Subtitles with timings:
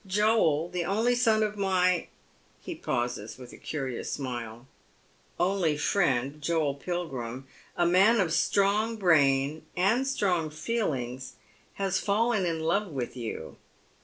[0.07, 2.09] Joel— the only son of ray"
[2.65, 4.67] he pauses with a curious smile—
[5.39, 7.45] "only friend, Joel Pilgrim,
[7.77, 11.33] a man of strong brain and strong feelings,
[11.73, 13.57] has fallen in love with you.